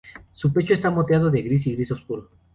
[0.31, 2.27] Su pecho está moteado de gris y gris oscuro.